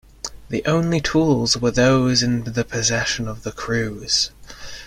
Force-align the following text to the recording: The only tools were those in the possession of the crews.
The 0.49 0.65
only 0.65 0.99
tools 0.99 1.57
were 1.57 1.69
those 1.69 2.23
in 2.23 2.43
the 2.45 2.63
possession 2.63 3.27
of 3.27 3.43
the 3.43 3.51
crews. 3.51 4.31